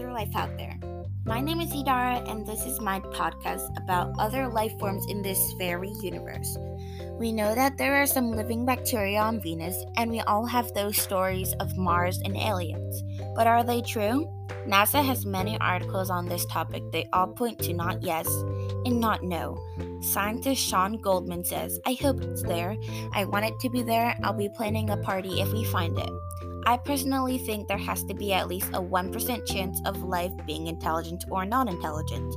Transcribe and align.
life 0.00 0.34
out 0.34 0.56
there. 0.56 0.78
My 1.26 1.40
name 1.40 1.60
is 1.60 1.70
Idara, 1.70 2.26
and 2.28 2.46
this 2.46 2.64
is 2.64 2.80
my 2.80 2.98
podcast 3.00 3.76
about 3.76 4.14
other 4.18 4.48
life 4.48 4.72
forms 4.78 5.04
in 5.08 5.20
this 5.20 5.38
very 5.58 5.90
universe. 6.02 6.56
We 7.18 7.30
know 7.30 7.54
that 7.54 7.76
there 7.76 8.00
are 8.00 8.06
some 8.06 8.30
living 8.30 8.64
bacteria 8.64 9.20
on 9.20 9.42
Venus, 9.42 9.76
and 9.98 10.10
we 10.10 10.20
all 10.20 10.46
have 10.46 10.72
those 10.72 10.96
stories 10.96 11.52
of 11.60 11.76
Mars 11.76 12.18
and 12.24 12.36
aliens. 12.36 13.02
But 13.36 13.46
are 13.46 13.62
they 13.62 13.82
true? 13.82 14.26
NASA 14.66 15.04
has 15.04 15.26
many 15.26 15.58
articles 15.60 16.08
on 16.08 16.26
this 16.26 16.46
topic. 16.46 16.82
They 16.90 17.06
all 17.12 17.28
point 17.28 17.58
to 17.60 17.74
not 17.74 18.02
yes 18.02 18.26
and 18.86 18.98
not 18.98 19.22
no. 19.22 19.58
Scientist 20.00 20.62
Shawn 20.62 21.00
Goldman 21.02 21.44
says, 21.44 21.78
I 21.84 21.98
hope 22.00 22.22
it's 22.22 22.42
there. 22.42 22.76
I 23.14 23.24
want 23.24 23.44
it 23.44 23.60
to 23.60 23.68
be 23.68 23.82
there. 23.82 24.16
I'll 24.24 24.32
be 24.32 24.48
planning 24.48 24.88
a 24.90 24.96
party 24.96 25.40
if 25.40 25.52
we 25.52 25.64
find 25.64 25.98
it. 25.98 26.10
I 26.64 26.76
personally 26.76 27.38
think 27.38 27.66
there 27.66 27.76
has 27.78 28.04
to 28.04 28.14
be 28.14 28.32
at 28.32 28.46
least 28.46 28.68
a 28.68 28.80
1% 28.80 29.46
chance 29.46 29.80
of 29.84 30.02
life 30.02 30.32
being 30.46 30.68
intelligent 30.68 31.24
or 31.28 31.44
non 31.44 31.68
intelligent. 31.68 32.34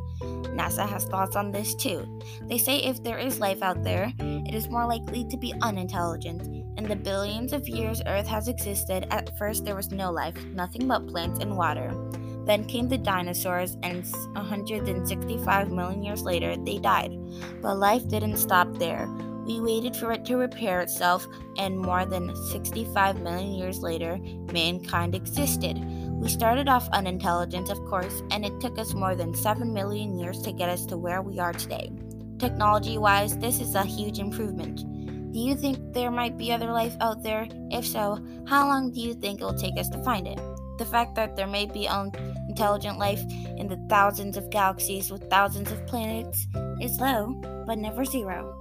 NASA 0.57 0.87
has 0.87 1.05
thoughts 1.05 1.35
on 1.35 1.51
this 1.51 1.75
too. 1.75 2.19
They 2.47 2.57
say 2.57 2.79
if 2.79 3.03
there 3.03 3.19
is 3.19 3.39
life 3.39 3.61
out 3.61 3.83
there, 3.83 4.11
it 4.19 4.55
is 4.55 4.69
more 4.69 4.87
likely 4.87 5.25
to 5.25 5.37
be 5.37 5.53
unintelligent. 5.61 6.41
In 6.77 6.85
the 6.87 6.95
billions 6.95 7.53
of 7.53 7.67
years 7.67 8.01
Earth 8.07 8.27
has 8.27 8.47
existed, 8.47 9.07
at 9.11 9.37
first 9.37 9.63
there 9.63 9.75
was 9.75 9.91
no 9.91 10.11
life, 10.11 10.43
nothing 10.45 10.87
but 10.87 11.07
plants 11.07 11.39
and 11.39 11.55
water. 11.55 11.91
Then 12.45 12.65
came 12.65 12.87
the 12.87 12.97
dinosaurs, 12.97 13.75
and 13.81 14.05
165 14.33 15.71
million 15.71 16.03
years 16.03 16.21
later, 16.21 16.55
they 16.57 16.77
died. 16.77 17.17
But 17.61 17.77
life 17.77 18.07
didn't 18.07 18.37
stop 18.37 18.71
there. 18.77 19.07
We 19.45 19.61
waited 19.61 19.95
for 19.95 20.11
it 20.11 20.25
to 20.25 20.37
repair 20.37 20.81
itself, 20.81 21.27
and 21.57 21.77
more 21.77 22.05
than 22.05 22.35
65 22.35 23.21
million 23.21 23.53
years 23.53 23.79
later, 23.79 24.17
mankind 24.51 25.13
existed. 25.13 25.79
We 26.19 26.29
started 26.29 26.67
off 26.67 26.89
unintelligent, 26.91 27.69
of 27.69 27.77
course, 27.85 28.23
and 28.31 28.43
it 28.43 28.59
took 28.59 28.79
us 28.79 28.93
more 28.93 29.15
than 29.15 29.35
7 29.35 29.71
million 29.71 30.17
years 30.17 30.41
to 30.41 30.51
get 30.51 30.69
us 30.69 30.85
to 30.87 30.97
where 30.97 31.21
we 31.21 31.39
are 31.39 31.53
today. 31.53 31.91
Technology 32.39 32.97
wise, 32.97 33.37
this 33.37 33.59
is 33.59 33.75
a 33.75 33.83
huge 33.83 34.17
improvement. 34.17 34.83
Do 35.31 35.39
you 35.39 35.55
think 35.55 35.93
there 35.93 36.11
might 36.11 36.37
be 36.37 36.51
other 36.51 36.71
life 36.71 36.95
out 37.01 37.21
there? 37.21 37.47
If 37.69 37.85
so, 37.85 38.25
how 38.47 38.67
long 38.67 38.91
do 38.91 39.01
you 39.01 39.13
think 39.13 39.41
it 39.41 39.43
will 39.43 39.53
take 39.53 39.77
us 39.77 39.89
to 39.89 40.03
find 40.03 40.27
it? 40.27 40.39
The 40.77 40.85
fact 40.85 41.15
that 41.15 41.35
there 41.35 41.47
may 41.47 41.65
be 41.65 41.85
intelligent 41.85 42.97
life 42.97 43.21
in 43.57 43.67
the 43.67 43.85
thousands 43.89 44.37
of 44.37 44.49
galaxies 44.49 45.11
with 45.11 45.29
thousands 45.29 45.71
of 45.71 45.85
planets 45.85 46.47
is 46.81 46.99
low, 46.99 47.33
but 47.67 47.77
never 47.77 48.05
zero. 48.05 48.57